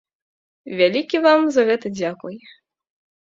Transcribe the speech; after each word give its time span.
Вялікі 0.79 1.17
вам 1.27 1.41
за 1.57 1.61
гэта 1.69 1.87
дзякуй! 1.99 2.37